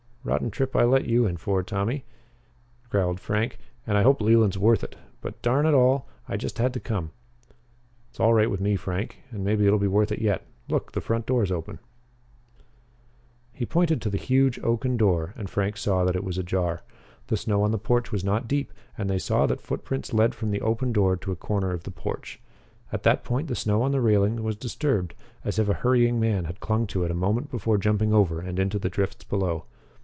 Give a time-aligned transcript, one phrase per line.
[0.23, 2.05] "Rotten trip I let you in for Tommy,"
[2.91, 3.57] growled Frank,
[3.87, 4.95] "and I hope Leland's worth it.
[5.19, 7.09] But, darn it all, I just had to come."
[8.11, 9.17] "It's all right with me, Frank.
[9.31, 10.45] And maybe it'll be worth it yet.
[10.69, 11.79] Look the front door's open."
[13.51, 16.83] He pointed to the huge oaken door and Frank saw that it was ajar.
[17.25, 20.51] The snow on the porch was not deep and they saw that footprints led from
[20.51, 22.39] the open door to a corner of the porch.
[22.93, 26.45] At that point the snow on the railing was disturbed, as if a hurrying man
[26.45, 29.65] had clung to it a moment before jumping over and into the drifts below.